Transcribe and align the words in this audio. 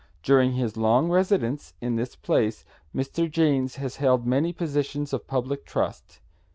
During 0.23 0.53
his 0.53 0.77
long 0.77 1.11
residence 1.11 1.75
in 1.79 1.95
this 1.95 2.15
place 2.15 2.65
Mr. 2.91 3.29
Janes 3.29 3.75
has 3.75 3.97
held 3.97 4.25
many 4.25 4.51
positions 4.51 5.13
of 5.13 5.27
public 5.27 5.63
trust. 5.63 6.21